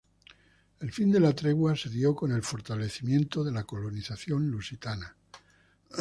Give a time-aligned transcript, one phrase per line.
[0.79, 5.15] El fin de la tregua se dio con el fortalecimiento de la colonización lusitana.